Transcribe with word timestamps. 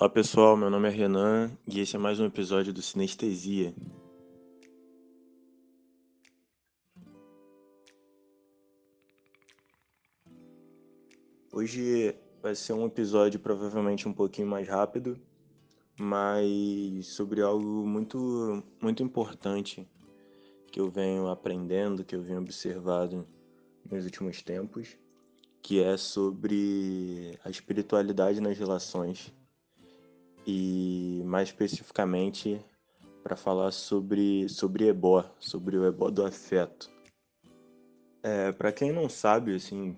Olá 0.00 0.08
pessoal, 0.08 0.56
meu 0.56 0.70
nome 0.70 0.88
é 0.88 0.90
Renan 0.90 1.50
e 1.68 1.78
esse 1.78 1.94
é 1.94 1.98
mais 1.98 2.18
um 2.18 2.24
episódio 2.24 2.72
do 2.72 2.80
Sinestesia. 2.80 3.74
Hoje 11.52 12.16
vai 12.40 12.54
ser 12.54 12.72
um 12.72 12.86
episódio 12.86 13.38
provavelmente 13.40 14.08
um 14.08 14.12
pouquinho 14.14 14.48
mais 14.48 14.66
rápido, 14.66 15.20
mas 15.98 17.06
sobre 17.08 17.42
algo 17.42 17.86
muito 17.86 18.64
muito 18.80 19.02
importante 19.02 19.86
que 20.72 20.80
eu 20.80 20.88
venho 20.88 21.28
aprendendo, 21.28 22.06
que 22.06 22.16
eu 22.16 22.22
venho 22.22 22.40
observado 22.40 23.28
nos 23.84 24.06
últimos 24.06 24.40
tempos, 24.40 24.96
que 25.60 25.82
é 25.82 25.98
sobre 25.98 27.38
a 27.44 27.50
espiritualidade 27.50 28.40
nas 28.40 28.56
relações 28.56 29.30
e 30.46 31.22
mais 31.24 31.48
especificamente 31.48 32.60
para 33.22 33.36
falar 33.36 33.70
sobre 33.70 34.48
sobre 34.48 34.88
ebó, 34.88 35.24
sobre 35.38 35.76
o 35.76 35.84
ebó 35.84 36.10
do 36.10 36.24
afeto. 36.24 36.90
É, 38.22 38.52
para 38.52 38.72
quem 38.72 38.92
não 38.92 39.08
sabe, 39.08 39.54
assim, 39.54 39.96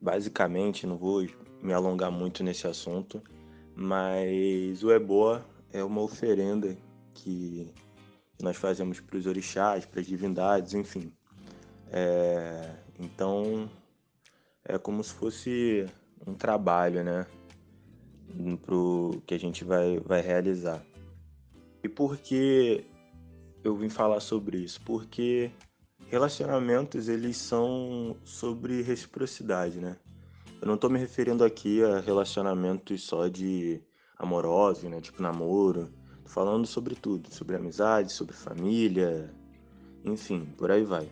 basicamente, 0.00 0.86
não 0.86 0.96
vou 0.96 1.26
me 1.62 1.72
alongar 1.72 2.10
muito 2.10 2.44
nesse 2.44 2.66
assunto, 2.66 3.22
mas 3.74 4.82
o 4.82 4.90
ebó 4.90 5.40
é 5.72 5.82
uma 5.82 6.02
oferenda 6.02 6.76
que 7.14 7.72
nós 8.40 8.56
fazemos 8.56 9.00
para 9.00 9.16
os 9.16 9.26
orixás, 9.26 9.86
para 9.86 10.00
as 10.00 10.06
divindades, 10.06 10.74
enfim. 10.74 11.12
É, 11.90 12.74
então, 12.98 13.70
é 14.64 14.76
como 14.76 15.02
se 15.02 15.14
fosse 15.14 15.86
um 16.26 16.34
trabalho, 16.34 17.02
né? 17.02 17.26
Pro 18.62 19.22
que 19.26 19.34
a 19.34 19.38
gente 19.38 19.64
vai, 19.64 19.98
vai 20.00 20.20
realizar. 20.20 20.84
E 21.82 21.88
por 21.88 22.18
que 22.18 22.84
eu 23.62 23.76
vim 23.76 23.88
falar 23.88 24.20
sobre 24.20 24.58
isso? 24.58 24.80
Porque 24.82 25.50
relacionamentos, 26.08 27.08
eles 27.08 27.36
são 27.36 28.16
sobre 28.24 28.82
reciprocidade, 28.82 29.78
né? 29.78 29.96
Eu 30.60 30.66
não 30.66 30.74
estou 30.74 30.88
me 30.88 30.98
referindo 30.98 31.44
aqui 31.44 31.82
a 31.82 32.00
relacionamentos 32.00 33.02
só 33.02 33.28
de 33.28 33.80
amorosos, 34.18 34.84
né? 34.84 35.00
Tipo 35.00 35.22
namoro. 35.22 35.88
Tô 36.22 36.28
falando 36.28 36.66
sobre 36.66 36.94
tudo, 36.94 37.32
sobre 37.32 37.56
amizade, 37.56 38.12
sobre 38.12 38.34
família, 38.34 39.32
enfim, 40.04 40.44
por 40.56 40.70
aí 40.70 40.84
vai. 40.84 41.08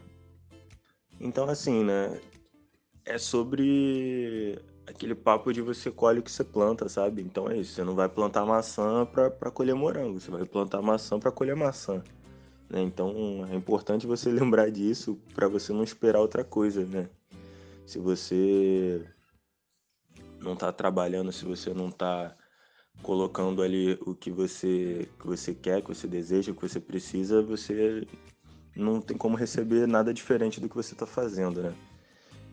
Então, 1.20 1.48
assim, 1.48 1.84
né? 1.84 2.20
É 3.04 3.18
sobre 3.18 4.58
aquele 4.86 5.14
papo 5.14 5.52
de 5.52 5.60
você 5.60 5.90
colhe 5.90 6.20
o 6.20 6.22
que 6.22 6.30
você 6.30 6.44
planta, 6.44 6.88
sabe? 6.88 7.22
Então 7.22 7.48
é 7.48 7.56
isso. 7.56 7.74
Você 7.74 7.84
não 7.84 7.94
vai 7.94 8.08
plantar 8.08 8.44
maçã 8.44 9.06
para 9.06 9.50
colher 9.50 9.74
morango, 9.74 10.20
você 10.20 10.30
vai 10.30 10.44
plantar 10.44 10.82
maçã 10.82 11.18
para 11.18 11.30
colher 11.30 11.56
maçã. 11.56 12.02
Né? 12.68 12.82
Então 12.82 13.46
é 13.50 13.54
importante 13.54 14.06
você 14.06 14.30
lembrar 14.32 14.70
disso 14.70 15.18
para 15.34 15.48
você 15.48 15.72
não 15.72 15.82
esperar 15.82 16.20
outra 16.20 16.44
coisa, 16.44 16.84
né? 16.84 17.08
Se 17.86 17.98
você 17.98 19.04
não 20.40 20.54
está 20.54 20.72
trabalhando, 20.72 21.32
se 21.32 21.44
você 21.44 21.72
não 21.74 21.88
está 21.88 22.34
colocando 23.02 23.62
ali 23.62 23.98
o 24.06 24.14
que 24.14 24.30
você, 24.30 25.08
que 25.18 25.26
você 25.26 25.54
quer, 25.54 25.82
que 25.82 25.88
você 25.88 26.06
deseja, 26.06 26.54
que 26.54 26.62
você 26.62 26.80
precisa, 26.80 27.42
você 27.42 28.06
não 28.74 29.00
tem 29.00 29.16
como 29.16 29.36
receber 29.36 29.86
nada 29.86 30.14
diferente 30.14 30.60
do 30.60 30.68
que 30.68 30.76
você 30.76 30.94
está 30.94 31.06
fazendo, 31.06 31.62
né? 31.62 31.74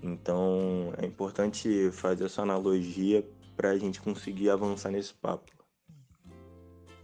Então 0.02 0.94
é 0.98 1.06
importante 1.06 1.92
fazer 1.92 2.26
essa 2.26 2.42
analogia 2.42 3.26
para 3.56 3.72
a 3.72 3.78
gente 3.78 4.02
conseguir 4.02 4.50
avançar 4.50 4.92
nesse 4.92 5.14
papo. 5.14 5.52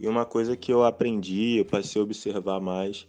E 0.00 0.06
uma 0.06 0.24
coisa 0.24 0.56
que 0.56 0.72
eu 0.72 0.84
aprendi, 0.84 1.58
eu 1.58 1.64
passei 1.64 2.00
a 2.00 2.04
observar 2.04 2.60
mais, 2.60 3.06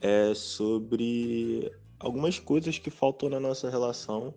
é 0.00 0.34
sobre 0.34 1.70
algumas 1.98 2.38
coisas 2.38 2.78
que 2.78 2.90
faltam 2.90 3.28
na 3.28 3.40
nossa 3.40 3.70
relação, 3.70 4.34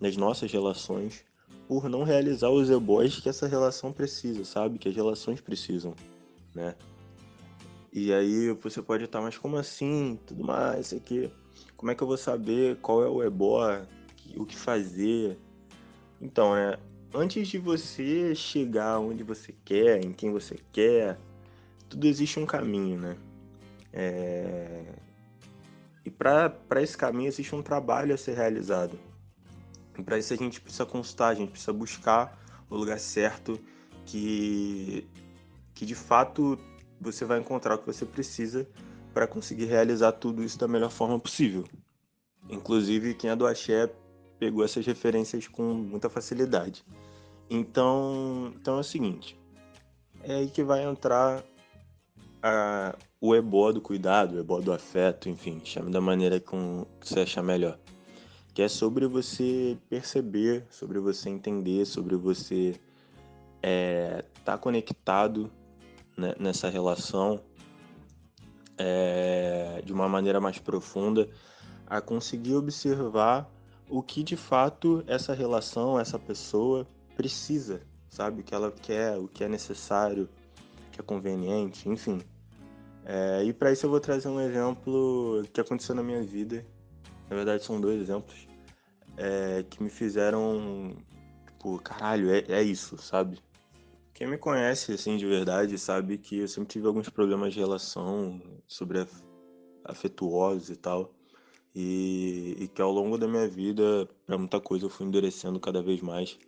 nas 0.00 0.16
nossas 0.16 0.52
relações, 0.52 1.24
por 1.68 1.88
não 1.88 2.02
realizar 2.02 2.50
os 2.50 2.68
ebóis 2.68 3.20
que 3.20 3.28
essa 3.28 3.46
relação 3.46 3.92
precisa, 3.92 4.44
sabe? 4.44 4.78
Que 4.78 4.88
as 4.88 4.94
relações 4.94 5.40
precisam, 5.40 5.94
né? 6.54 6.74
E 7.92 8.12
aí 8.12 8.52
você 8.52 8.82
pode 8.82 9.04
estar, 9.04 9.20
mas 9.20 9.38
como 9.38 9.56
assim? 9.56 10.18
Tudo 10.26 10.44
mais, 10.44 10.86
isso 10.86 10.96
aqui. 10.96 11.30
Como 11.76 11.90
é 11.90 11.94
que 11.94 12.02
eu 12.02 12.06
vou 12.06 12.16
saber 12.16 12.76
qual 12.76 13.04
é 13.04 13.08
o 13.08 13.22
ebó, 13.22 13.80
o 14.36 14.44
que 14.44 14.56
fazer? 14.56 15.38
Então, 16.20 16.54
né? 16.54 16.78
Antes 17.12 17.48
de 17.48 17.58
você 17.58 18.34
chegar 18.34 19.00
onde 19.00 19.24
você 19.24 19.54
quer, 19.64 20.04
em 20.04 20.12
quem 20.12 20.30
você 20.30 20.56
quer, 20.72 21.18
tudo 21.88 22.06
existe 22.06 22.38
um 22.38 22.46
caminho, 22.46 22.98
né? 22.98 23.16
É... 23.92 24.94
E 26.04 26.10
para 26.10 26.82
esse 26.82 26.96
caminho 26.96 27.28
existe 27.28 27.54
um 27.54 27.62
trabalho 27.62 28.14
a 28.14 28.16
ser 28.16 28.36
realizado. 28.36 28.98
E 29.98 30.02
para 30.02 30.18
isso 30.18 30.32
a 30.32 30.36
gente 30.36 30.60
precisa 30.60 30.86
constar, 30.86 31.30
a 31.30 31.34
gente 31.34 31.50
precisa 31.50 31.72
buscar 31.72 32.38
o 32.70 32.76
lugar 32.76 32.98
certo 32.98 33.60
que, 34.06 35.06
que 35.74 35.84
de 35.84 35.94
fato 35.94 36.58
você 37.00 37.24
vai 37.24 37.40
encontrar 37.40 37.74
o 37.74 37.78
que 37.78 37.86
você 37.86 38.06
precisa 38.06 38.68
para 39.12 39.26
conseguir 39.26 39.64
realizar 39.64 40.12
tudo 40.12 40.44
isso 40.44 40.58
da 40.58 40.68
melhor 40.68 40.90
forma 40.90 41.18
possível. 41.18 41.64
Inclusive, 42.48 43.14
quem 43.14 43.30
é 43.30 43.36
do 43.36 43.46
Axé 43.46 43.90
pegou 44.40 44.64
essas 44.64 44.84
referências 44.84 45.46
com 45.46 45.62
muita 45.62 46.10
facilidade. 46.10 46.84
Então, 47.48 48.52
então 48.56 48.78
é 48.78 48.80
o 48.80 48.84
seguinte: 48.84 49.38
é 50.24 50.34
aí 50.34 50.48
que 50.48 50.64
vai 50.64 50.82
entrar 50.82 51.44
a, 52.42 52.96
o 53.20 53.36
ebó 53.36 53.70
do 53.70 53.80
cuidado, 53.80 54.34
o 54.34 54.40
ebó 54.40 54.60
do 54.60 54.72
afeto, 54.72 55.28
enfim, 55.28 55.60
chame 55.62 55.92
da 55.92 56.00
maneira 56.00 56.40
que 56.40 56.50
você 57.00 57.20
achar 57.20 57.42
melhor 57.42 57.78
que 58.52 58.62
é 58.62 58.68
sobre 58.68 59.06
você 59.06 59.78
perceber, 59.88 60.66
sobre 60.70 60.98
você 60.98 61.30
entender, 61.30 61.86
sobre 61.86 62.16
você 62.16 62.70
estar 62.70 62.80
é, 63.62 64.24
tá 64.44 64.58
conectado 64.58 65.50
né, 66.16 66.34
nessa 66.38 66.68
relação 66.68 67.40
é, 68.76 69.82
de 69.84 69.92
uma 69.92 70.08
maneira 70.08 70.40
mais 70.40 70.58
profunda, 70.58 71.28
a 71.86 72.00
conseguir 72.00 72.54
observar 72.54 73.50
o 73.90 74.02
que 74.02 74.22
de 74.22 74.36
fato 74.36 75.04
essa 75.06 75.34
relação, 75.34 75.98
essa 75.98 76.18
pessoa 76.18 76.86
precisa, 77.16 77.82
sabe? 78.08 78.40
O 78.40 78.44
que 78.44 78.54
ela 78.54 78.70
quer, 78.70 79.18
o 79.18 79.28
que 79.28 79.44
é 79.44 79.48
necessário, 79.48 80.28
o 80.88 80.90
que 80.90 81.00
é 81.00 81.02
conveniente, 81.02 81.88
enfim. 81.88 82.20
É, 83.04 83.44
e 83.44 83.52
para 83.52 83.72
isso 83.72 83.86
eu 83.86 83.90
vou 83.90 84.00
trazer 84.00 84.28
um 84.28 84.40
exemplo 84.40 85.42
que 85.52 85.60
aconteceu 85.60 85.94
na 85.94 86.02
minha 86.02 86.22
vida 86.22 86.64
na 87.30 87.36
verdade, 87.36 87.64
são 87.64 87.80
dois 87.80 88.02
exemplos 88.02 88.48
é, 89.16 89.62
que 89.62 89.80
me 89.80 89.88
fizeram, 89.88 90.96
tipo, 91.46 91.78
caralho, 91.78 92.28
é, 92.28 92.40
é 92.48 92.60
isso, 92.60 92.98
sabe? 92.98 93.38
Quem 94.12 94.26
me 94.26 94.36
conhece, 94.36 94.92
assim, 94.92 95.16
de 95.16 95.24
verdade, 95.26 95.78
sabe 95.78 96.18
que 96.18 96.40
eu 96.40 96.48
sempre 96.48 96.70
tive 96.70 96.88
alguns 96.88 97.08
problemas 97.08 97.54
de 97.54 97.60
relação 97.60 98.42
sobre 98.66 99.06
afetuosos 99.84 100.70
e 100.70 100.76
tal. 100.76 101.14
E, 101.74 102.56
e, 102.58 102.68
que 102.68 102.82
ao 102.82 102.90
longo 102.90 103.16
da 103.16 103.28
minha 103.28 103.46
vida, 103.48 104.08
para 104.26 104.36
muita 104.36 104.60
coisa, 104.60 104.86
eu 104.86 104.90
fui 104.90 105.06
endurecendo 105.06 105.60
cada 105.60 105.82
vez 105.82 106.00
mais. 106.00 106.38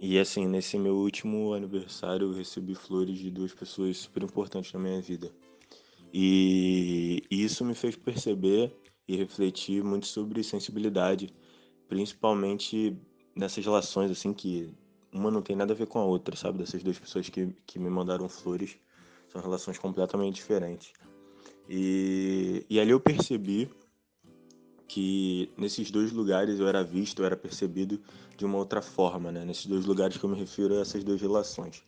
E 0.00 0.18
assim, 0.18 0.46
nesse 0.46 0.76
meu 0.78 0.96
último 0.96 1.54
aniversário, 1.54 2.28
eu 2.28 2.32
recebi 2.34 2.74
flores 2.74 3.18
de 3.18 3.30
duas 3.30 3.54
pessoas 3.54 3.98
super 3.98 4.22
importantes 4.22 4.72
na 4.72 4.80
minha 4.80 5.00
vida. 5.00 5.30
E, 6.12 7.22
isso 7.30 7.64
me 7.64 7.74
fez 7.74 7.96
perceber 7.96 8.74
e 9.06 9.16
refletir 9.16 9.82
muito 9.82 10.06
sobre 10.06 10.42
sensibilidade, 10.42 11.32
principalmente 11.88 12.96
nessas 13.34 13.64
relações 13.64 14.10
assim 14.10 14.32
que 14.32 14.74
uma 15.12 15.30
não 15.30 15.42
tem 15.42 15.54
nada 15.54 15.72
a 15.72 15.76
ver 15.76 15.86
com 15.86 15.98
a 15.98 16.04
outra, 16.04 16.34
sabe? 16.36 16.58
Dessas 16.58 16.82
duas 16.82 16.98
pessoas 16.98 17.28
que, 17.28 17.54
que 17.66 17.78
me 17.78 17.90
mandaram 17.90 18.28
flores, 18.28 18.78
são 19.28 19.40
relações 19.40 19.78
completamente 19.78 20.36
diferentes. 20.36 20.92
E, 21.68 22.66
e 22.68 22.80
ali 22.80 22.90
eu 22.90 23.00
percebi 23.00 23.70
que 24.92 25.50
nesses 25.56 25.90
dois 25.90 26.12
lugares 26.12 26.58
eu 26.58 26.68
era 26.68 26.84
visto, 26.84 27.20
eu 27.22 27.26
era 27.26 27.36
percebido 27.36 28.00
de 28.36 28.44
uma 28.44 28.58
outra 28.58 28.82
forma, 28.82 29.32
né? 29.32 29.44
Nesses 29.44 29.66
dois 29.66 29.86
lugares 29.86 30.16
que 30.16 30.24
eu 30.24 30.30
me 30.30 30.38
refiro 30.38 30.76
a 30.76 30.80
essas 30.80 31.02
duas 31.02 31.20
relações. 31.20 31.82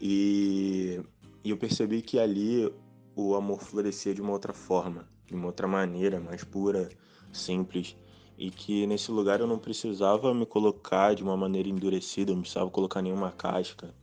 E, 0.00 1.00
e 1.44 1.50
eu 1.50 1.56
percebi 1.56 2.00
que 2.02 2.18
ali 2.18 2.72
o 3.14 3.34
amor 3.34 3.60
florescia 3.62 4.14
de 4.14 4.22
uma 4.22 4.32
outra 4.32 4.52
forma 4.52 5.06
de 5.26 5.34
uma 5.34 5.46
outra 5.46 5.66
maneira, 5.66 6.20
mais 6.20 6.44
pura, 6.44 6.88
simples. 7.32 7.96
E 8.38 8.50
que 8.50 8.86
nesse 8.86 9.10
lugar 9.10 9.40
eu 9.40 9.46
não 9.46 9.58
precisava 9.58 10.32
me 10.34 10.46
colocar 10.46 11.14
de 11.14 11.22
uma 11.22 11.36
maneira 11.36 11.68
endurecida, 11.68 12.32
não 12.32 12.42
precisava 12.42 12.70
colocar 12.70 13.02
nenhuma 13.02 13.32
casca 13.32 13.94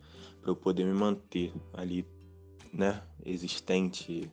para 0.42 0.52
eu 0.52 0.56
poder 0.56 0.86
me 0.86 0.94
manter 0.94 1.54
ali, 1.74 2.06
né, 2.74 3.02
existente. 3.26 4.30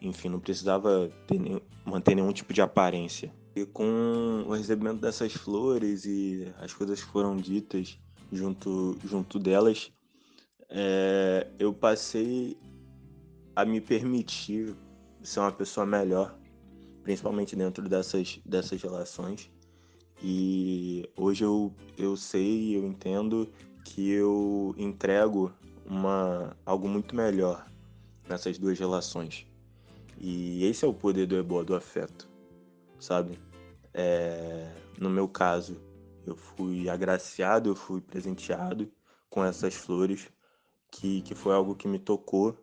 Enfim, 0.00 0.28
não 0.28 0.40
precisava 0.40 1.10
nenhum, 1.30 1.60
manter 1.84 2.14
nenhum 2.14 2.32
tipo 2.32 2.52
de 2.52 2.62
aparência. 2.62 3.32
E 3.56 3.66
com 3.66 4.44
o 4.46 4.52
recebimento 4.52 5.00
dessas 5.00 5.32
flores 5.32 6.04
e 6.04 6.46
as 6.58 6.72
coisas 6.72 7.02
que 7.02 7.10
foram 7.10 7.36
ditas 7.36 7.98
junto, 8.32 8.96
junto 9.04 9.38
delas, 9.38 9.90
é, 10.68 11.48
eu 11.58 11.72
passei 11.72 12.56
a 13.56 13.64
me 13.64 13.80
permitir 13.80 14.76
ser 15.22 15.40
uma 15.40 15.50
pessoa 15.50 15.84
melhor, 15.84 16.38
principalmente 17.02 17.56
dentro 17.56 17.88
dessas, 17.88 18.40
dessas 18.44 18.80
relações. 18.80 19.50
E 20.22 21.08
hoje 21.16 21.44
eu, 21.44 21.74
eu 21.96 22.16
sei, 22.16 22.76
eu 22.76 22.84
entendo 22.86 23.48
que 23.84 24.10
eu 24.10 24.74
entrego 24.76 25.52
uma, 25.84 26.56
algo 26.64 26.88
muito 26.88 27.16
melhor 27.16 27.66
nessas 28.28 28.58
duas 28.58 28.78
relações. 28.78 29.47
E 30.20 30.64
esse 30.64 30.84
é 30.84 30.88
o 30.88 30.92
poder 30.92 31.26
do 31.26 31.36
eboa 31.36 31.64
do 31.64 31.76
afeto, 31.76 32.28
sabe? 32.98 33.38
É, 33.94 34.68
no 34.98 35.08
meu 35.08 35.28
caso, 35.28 35.80
eu 36.26 36.34
fui 36.34 36.88
agraciado, 36.88 37.70
eu 37.70 37.76
fui 37.76 38.00
presenteado 38.00 38.90
com 39.30 39.44
essas 39.44 39.74
flores, 39.74 40.28
que, 40.90 41.22
que 41.22 41.34
foi 41.34 41.54
algo 41.54 41.74
que 41.74 41.86
me 41.86 41.98
tocou 41.98 42.56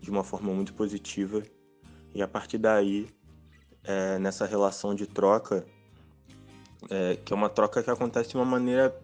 de 0.00 0.10
uma 0.10 0.22
forma 0.22 0.52
muito 0.52 0.72
positiva. 0.74 1.42
E 2.14 2.22
a 2.22 2.28
partir 2.28 2.58
daí, 2.58 3.08
é, 3.82 4.18
nessa 4.18 4.46
relação 4.46 4.94
de 4.94 5.06
troca, 5.06 5.66
é, 6.88 7.16
que 7.16 7.32
é 7.32 7.36
uma 7.36 7.48
troca 7.48 7.82
que 7.82 7.90
acontece 7.90 8.30
de 8.30 8.36
uma 8.36 8.44
maneira 8.44 8.96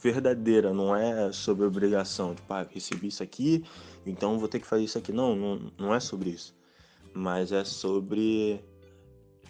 verdadeira, 0.00 0.72
não 0.72 0.94
é 0.94 1.30
sobre 1.32 1.66
obrigação, 1.66 2.34
tipo, 2.34 2.52
ah, 2.52 2.66
recebi 2.70 3.08
isso 3.08 3.22
aqui, 3.22 3.64
então 4.04 4.38
vou 4.38 4.48
ter 4.48 4.60
que 4.60 4.66
fazer 4.66 4.84
isso 4.84 4.98
aqui. 4.98 5.12
Não, 5.12 5.36
não, 5.36 5.72
não 5.78 5.94
é 5.94 6.00
sobre 6.00 6.30
isso. 6.30 6.54
Mas 7.14 7.52
é 7.52 7.64
sobre 7.64 8.64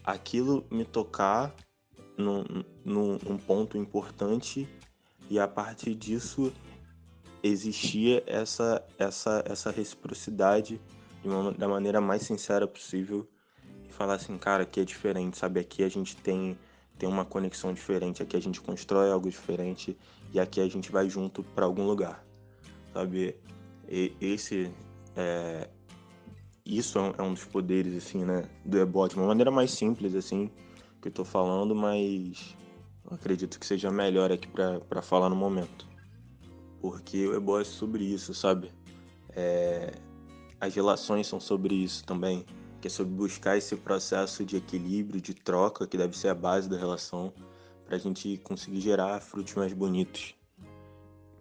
aquilo 0.04 0.64
me 0.70 0.84
tocar 0.84 1.54
num, 2.16 2.44
num, 2.84 3.18
num 3.18 3.38
ponto 3.38 3.78
importante 3.78 4.68
e 5.30 5.38
a 5.38 5.46
partir 5.46 5.94
disso 5.94 6.52
existia 7.42 8.22
essa, 8.26 8.84
essa, 8.98 9.42
essa 9.46 9.70
reciprocidade 9.70 10.80
uma, 11.24 11.52
da 11.52 11.68
maneira 11.68 12.00
mais 12.00 12.22
sincera 12.22 12.66
possível 12.66 13.28
e 13.88 13.92
falar 13.92 14.14
assim, 14.14 14.36
cara, 14.38 14.64
aqui 14.64 14.80
é 14.80 14.84
diferente, 14.84 15.38
sabe? 15.38 15.60
Aqui 15.60 15.84
a 15.84 15.88
gente 15.88 16.16
tem 16.16 16.58
tem 16.98 17.08
uma 17.08 17.24
conexão 17.24 17.72
diferente, 17.72 18.22
aqui 18.22 18.36
a 18.36 18.40
gente 18.40 18.60
constrói 18.60 19.10
algo 19.10 19.28
diferente 19.28 19.98
e 20.32 20.38
aqui 20.38 20.60
a 20.60 20.68
gente 20.68 20.92
vai 20.92 21.10
junto 21.10 21.42
para 21.42 21.64
algum 21.64 21.84
lugar, 21.84 22.24
sabe? 22.92 23.34
E, 23.88 24.14
esse 24.20 24.70
é, 25.16 25.68
isso 26.64 26.98
é 26.98 27.02
um, 27.02 27.14
é 27.18 27.22
um, 27.22 27.34
dos 27.34 27.44
poderes 27.44 27.96
assim, 27.96 28.24
né, 28.24 28.44
do 28.64 28.78
ebot, 28.78 29.10
de 29.10 29.16
uma 29.16 29.26
maneira 29.26 29.50
mais 29.50 29.70
simples 29.70 30.14
assim 30.14 30.50
que 31.00 31.08
eu 31.08 31.12
tô 31.12 31.24
falando, 31.24 31.74
mas 31.74 32.56
acredito 33.10 33.58
que 33.58 33.66
seja 33.66 33.90
melhor 33.90 34.30
aqui 34.30 34.48
para 34.48 35.02
falar 35.02 35.28
no 35.28 35.36
momento, 35.36 35.86
porque 36.80 37.26
o 37.26 37.34
ebot 37.34 37.62
é 37.62 37.64
sobre 37.64 38.04
isso, 38.04 38.32
sabe? 38.32 38.70
É, 39.30 39.94
as 40.60 40.74
relações 40.74 41.26
são 41.26 41.40
sobre 41.40 41.74
isso 41.74 42.04
também 42.04 42.44
que 42.82 42.88
é 42.88 42.90
sobre 42.90 43.14
buscar 43.14 43.56
esse 43.56 43.76
processo 43.76 44.44
de 44.44 44.56
equilíbrio, 44.56 45.20
de 45.20 45.32
troca, 45.32 45.86
que 45.86 45.96
deve 45.96 46.18
ser 46.18 46.28
a 46.28 46.34
base 46.34 46.68
da 46.68 46.76
relação, 46.76 47.32
para 47.86 47.94
a 47.94 47.98
gente 47.98 48.36
conseguir 48.38 48.80
gerar 48.80 49.20
frutos 49.20 49.54
mais 49.54 49.72
bonitos. 49.72 50.34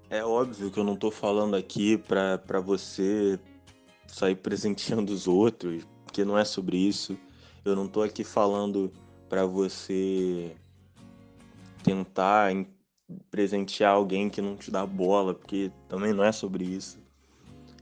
É 0.08 0.24
óbvio 0.24 0.70
que 0.70 0.80
eu 0.80 0.84
não 0.84 0.94
estou 0.94 1.10
falando 1.10 1.56
aqui 1.56 1.98
para 1.98 2.60
você 2.60 3.40
sair 4.12 4.36
presenteando 4.36 5.14
os 5.14 5.28
outros, 5.28 5.88
porque 6.04 6.26
não 6.26 6.38
é 6.38 6.44
sobre 6.44 6.78
isso. 6.78 7.18
Eu 7.64 7.76
não 7.76 7.86
estou 7.86 8.04
aqui 8.04 8.24
falando 8.24 8.92
para 9.30 9.46
você 9.46 10.56
tentar 11.84 12.52
presentear 13.30 13.94
alguém 13.94 14.30
que 14.30 14.42
não 14.42 14.56
te 14.56 14.70
dá 14.70 14.86
bola, 14.86 15.34
porque 15.34 15.72
também 15.88 16.14
não 16.14 16.24
é 16.24 16.32
sobre 16.32 16.64
isso. 16.64 17.00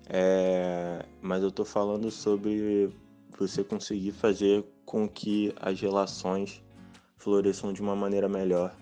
É, 0.07 1.05
mas 1.21 1.43
eu 1.43 1.49
estou 1.49 1.65
falando 1.65 2.09
sobre 2.09 2.89
você 3.37 3.63
conseguir 3.63 4.11
fazer 4.11 4.65
com 4.85 5.07
que 5.07 5.53
as 5.59 5.79
relações 5.79 6.63
floresçam 7.17 7.71
de 7.71 7.81
uma 7.81 7.95
maneira 7.95 8.27
melhor. 8.27 8.75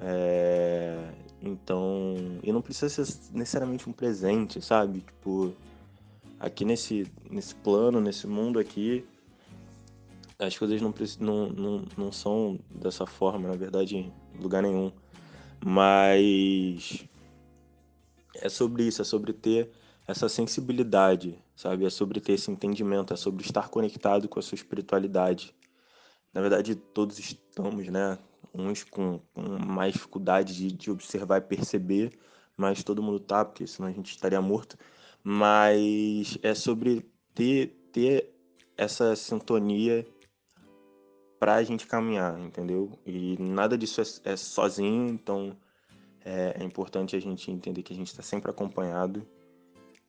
É, 0.00 1.12
então, 1.42 2.16
e 2.42 2.52
não 2.52 2.62
precisa 2.62 2.88
ser 2.88 3.32
necessariamente 3.32 3.88
um 3.88 3.92
presente, 3.92 4.60
sabe? 4.60 5.00
Tipo, 5.00 5.52
aqui 6.38 6.64
nesse, 6.64 7.10
nesse 7.30 7.54
plano, 7.54 8.00
nesse 8.00 8.26
mundo 8.26 8.58
aqui, 8.58 9.04
as 10.38 10.56
coisas 10.56 10.80
não, 10.80 10.92
não, 11.20 11.48
não, 11.48 11.84
não 11.96 12.12
são 12.12 12.58
dessa 12.70 13.06
forma, 13.06 13.48
na 13.48 13.56
verdade, 13.56 13.96
em 13.96 14.12
lugar 14.38 14.62
nenhum. 14.62 14.92
Mas 15.64 17.06
é 18.34 18.48
sobre 18.48 18.84
isso, 18.84 19.00
é 19.00 19.04
sobre 19.04 19.32
ter 19.32 19.70
essa 20.06 20.28
sensibilidade, 20.28 21.42
sabe? 21.54 21.84
É 21.84 21.90
sobre 21.90 22.20
ter 22.20 22.34
esse 22.34 22.50
entendimento, 22.50 23.12
é 23.12 23.16
sobre 23.16 23.44
estar 23.44 23.68
conectado 23.68 24.28
com 24.28 24.38
a 24.38 24.42
sua 24.42 24.54
espiritualidade. 24.54 25.54
Na 26.32 26.40
verdade, 26.40 26.74
todos 26.74 27.18
estamos, 27.18 27.88
né? 27.88 28.18
Uns 28.54 28.84
com, 28.84 29.20
com 29.34 29.42
mais 29.66 29.94
dificuldade 29.94 30.54
de, 30.54 30.72
de 30.72 30.90
observar 30.90 31.38
e 31.38 31.40
perceber, 31.40 32.12
mas 32.56 32.84
todo 32.84 33.02
mundo 33.02 33.18
tá, 33.18 33.44
porque 33.44 33.66
senão 33.66 33.88
a 33.88 33.92
gente 33.92 34.10
estaria 34.10 34.40
morto. 34.40 34.76
Mas 35.28 36.38
é 36.40 36.54
sobre 36.54 37.04
ter, 37.34 37.76
ter 37.90 38.32
essa 38.76 39.16
sintonia 39.16 40.06
para 41.36 41.56
a 41.56 41.64
gente 41.64 41.84
caminhar, 41.84 42.38
entendeu? 42.38 42.96
E 43.04 43.36
nada 43.40 43.76
disso 43.76 44.00
é, 44.00 44.04
é 44.32 44.36
sozinho, 44.36 45.08
então 45.08 45.56
é, 46.24 46.58
é, 46.60 46.62
importante 46.62 47.16
a 47.16 47.20
gente 47.20 47.50
entender 47.50 47.82
que 47.82 47.92
a 47.92 47.96
gente 47.96 48.06
está 48.06 48.22
sempre 48.22 48.52
acompanhado 48.52 49.26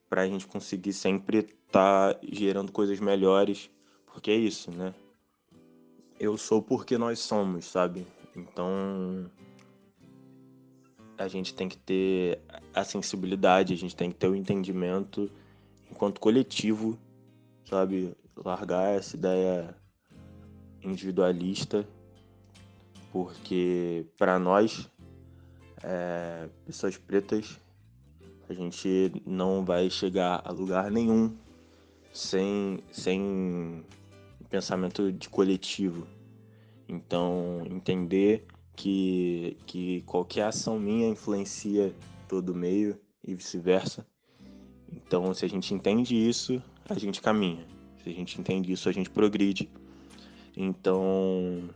para 0.07 0.21
a 0.21 0.27
gente 0.27 0.45
conseguir 0.45 0.93
sempre 0.93 1.39
estar 1.39 2.13
tá 2.13 2.19
gerando 2.31 2.71
coisas 2.71 2.99
melhores, 2.99 3.71
porque 4.05 4.29
é 4.29 4.35
isso, 4.35 4.69
né? 4.69 4.93
Eu 6.19 6.37
sou 6.37 6.61
porque 6.61 6.95
nós 6.95 7.17
somos, 7.17 7.65
sabe? 7.65 8.05
Então 8.35 9.31
a 11.17 11.27
gente 11.27 11.53
tem 11.53 11.67
que 11.67 11.77
ter 11.77 12.39
a 12.73 12.83
sensibilidade, 12.83 13.73
a 13.73 13.77
gente 13.77 13.95
tem 13.95 14.11
que 14.11 14.17
ter 14.17 14.27
o 14.27 14.35
entendimento 14.35 15.29
enquanto 15.89 16.19
coletivo, 16.19 16.97
sabe? 17.65 18.15
Largar 18.35 18.95
essa 18.95 19.15
ideia 19.15 19.75
individualista, 20.83 21.87
porque 23.11 24.05
para 24.17 24.37
nós, 24.37 24.89
é, 25.83 26.47
pessoas 26.65 26.97
pretas, 26.97 27.59
a 28.47 28.53
gente 28.53 29.11
não 29.25 29.65
vai 29.65 29.89
chegar 29.89 30.41
a 30.45 30.51
lugar 30.51 30.91
nenhum 30.91 31.35
sem, 32.13 32.79
sem 32.91 33.83
pensamento 34.49 35.11
de 35.11 35.27
coletivo. 35.29 36.07
Então, 36.87 37.63
entender 37.69 38.45
que, 38.77 39.57
que 39.65 40.01
qualquer 40.03 40.43
ação 40.43 40.79
minha 40.79 41.09
influencia 41.09 41.93
todo 42.29 42.49
o 42.49 42.55
meio 42.55 42.97
e 43.25 43.33
vice-versa. 43.33 44.05
Então, 44.89 45.33
se 45.33 45.43
a 45.43 45.49
gente 45.49 45.73
entende 45.73 46.15
isso, 46.15 46.61
a 46.87 46.93
gente 46.93 47.19
caminha. 47.19 47.65
Se 48.03 48.09
a 48.09 48.13
gente 48.13 48.39
entende 48.39 48.71
isso, 48.71 48.87
a 48.87 48.91
gente 48.91 49.09
progride. 49.09 49.69
Então, 50.55 51.69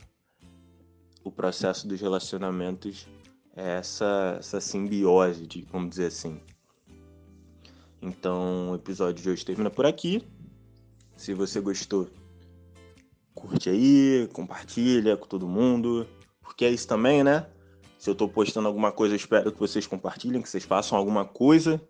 o 1.24 1.30
processo 1.30 1.86
dos 1.88 2.00
relacionamentos 2.00 3.08
é 3.56 3.78
essa, 3.78 4.36
essa 4.38 4.60
simbiose, 4.60 5.46
de, 5.46 5.66
vamos 5.70 5.90
dizer 5.90 6.06
assim. 6.06 6.40
Então, 8.00 8.70
o 8.70 8.74
episódio 8.76 9.22
de 9.22 9.28
hoje 9.28 9.44
termina 9.44 9.70
por 9.70 9.86
aqui. 9.86 10.22
Se 11.16 11.34
você 11.34 11.60
gostou, 11.60 12.08
curte 13.34 13.68
aí, 13.68 14.28
compartilha 14.32 15.16
com 15.16 15.26
todo 15.26 15.48
mundo, 15.48 16.06
porque 16.42 16.64
é 16.64 16.70
isso 16.70 16.86
também, 16.86 17.22
né? 17.24 17.46
Se 17.98 18.10
eu 18.10 18.14
tô 18.14 18.28
postando 18.28 18.68
alguma 18.68 18.90
coisa, 18.90 19.14
eu 19.14 19.16
espero 19.16 19.52
que 19.52 19.58
vocês 19.58 19.86
compartilhem, 19.86 20.42
que 20.42 20.48
vocês 20.48 20.64
façam 20.64 20.98
alguma 20.98 21.24
coisa. 21.24 21.80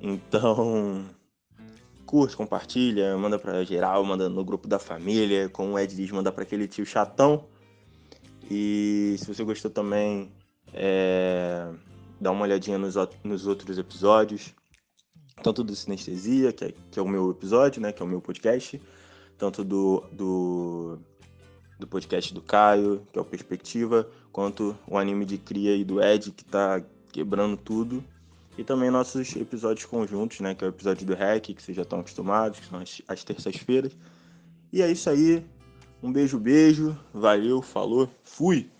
Então, 0.00 1.04
curte, 2.04 2.36
compartilha, 2.36 3.16
manda 3.16 3.38
para 3.38 3.64
geral, 3.64 4.04
manda 4.04 4.28
no 4.28 4.44
grupo 4.44 4.66
da 4.66 4.78
família, 4.78 5.48
como 5.48 5.72
o 5.72 5.78
Ed 5.78 5.94
diz, 5.94 6.10
manda 6.10 6.32
para 6.32 6.42
aquele 6.42 6.66
tio 6.66 6.84
chatão. 6.84 7.46
E 8.50 9.16
se 9.18 9.26
você 9.26 9.42
gostou 9.44 9.70
também, 9.70 10.32
é... 10.72 11.68
dá 12.20 12.30
uma 12.30 12.42
olhadinha 12.42 12.78
nos, 12.78 12.94
nos 13.24 13.46
outros 13.46 13.78
episódios 13.78 14.54
tanto 15.42 15.62
do 15.62 15.74
Sinestesia, 15.74 16.52
que 16.52 16.64
é, 16.64 16.74
que 16.90 16.98
é 16.98 17.02
o 17.02 17.08
meu 17.08 17.30
episódio, 17.30 17.80
né, 17.80 17.92
que 17.92 18.02
é 18.02 18.04
o 18.04 18.08
meu 18.08 18.20
podcast, 18.20 18.80
tanto 19.36 19.62
do, 19.62 20.02
do, 20.12 20.98
do 21.78 21.86
podcast 21.86 22.32
do 22.32 22.40
Caio, 22.40 23.06
que 23.12 23.18
é 23.18 23.22
o 23.22 23.24
Perspectiva, 23.24 24.08
quanto 24.32 24.76
o 24.86 24.96
anime 24.96 25.24
de 25.24 25.38
Cria 25.38 25.76
e 25.76 25.84
do 25.84 26.02
Ed, 26.02 26.30
que 26.30 26.44
tá 26.44 26.82
quebrando 27.12 27.56
tudo. 27.56 28.02
E 28.58 28.64
também 28.64 28.90
nossos 28.90 29.36
episódios 29.36 29.84
conjuntos, 29.84 30.40
né, 30.40 30.54
que 30.54 30.64
é 30.64 30.66
o 30.66 30.70
episódio 30.70 31.06
do 31.06 31.14
Hack, 31.14 31.54
que 31.54 31.62
vocês 31.62 31.76
já 31.76 31.82
estão 31.82 32.00
acostumados, 32.00 32.58
que 32.58 32.66
são 32.66 32.78
as, 32.78 33.02
as 33.06 33.22
terças-feiras. 33.22 33.96
E 34.72 34.80
é 34.80 34.90
isso 34.90 35.10
aí. 35.10 35.44
Um 36.02 36.10
beijo, 36.10 36.38
beijo. 36.38 36.96
Valeu, 37.12 37.60
falou, 37.60 38.08
fui! 38.22 38.70